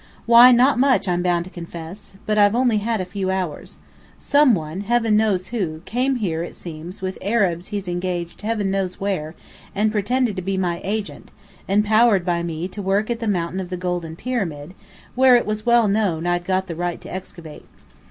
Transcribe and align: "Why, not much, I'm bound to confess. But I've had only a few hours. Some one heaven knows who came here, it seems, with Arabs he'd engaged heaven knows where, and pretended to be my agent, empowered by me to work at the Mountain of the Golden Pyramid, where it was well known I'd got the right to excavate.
"Why, 0.25 0.51
not 0.51 0.79
much, 0.79 1.07
I'm 1.07 1.21
bound 1.21 1.45
to 1.45 1.51
confess. 1.51 2.13
But 2.25 2.39
I've 2.39 2.53
had 2.53 2.57
only 2.57 2.81
a 2.87 3.05
few 3.05 3.29
hours. 3.29 3.77
Some 4.17 4.55
one 4.55 4.81
heaven 4.81 5.15
knows 5.15 5.49
who 5.49 5.81
came 5.85 6.15
here, 6.15 6.41
it 6.41 6.55
seems, 6.55 7.03
with 7.03 7.19
Arabs 7.21 7.67
he'd 7.67 7.87
engaged 7.87 8.41
heaven 8.41 8.71
knows 8.71 8.99
where, 8.99 9.35
and 9.75 9.91
pretended 9.91 10.35
to 10.37 10.41
be 10.41 10.57
my 10.57 10.81
agent, 10.83 11.29
empowered 11.67 12.25
by 12.25 12.41
me 12.41 12.67
to 12.69 12.81
work 12.81 13.11
at 13.11 13.19
the 13.19 13.27
Mountain 13.27 13.59
of 13.59 13.69
the 13.69 13.77
Golden 13.77 14.15
Pyramid, 14.15 14.73
where 15.13 15.35
it 15.35 15.45
was 15.45 15.67
well 15.67 15.87
known 15.87 16.25
I'd 16.25 16.45
got 16.45 16.65
the 16.65 16.75
right 16.75 16.99
to 17.01 17.13
excavate. 17.13 17.65